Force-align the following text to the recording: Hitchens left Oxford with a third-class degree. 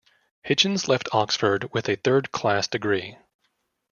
Hitchens 0.43 0.87
left 0.87 1.09
Oxford 1.11 1.69
with 1.73 1.87
a 1.87 1.95
third-class 1.95 2.67
degree. 2.67 3.19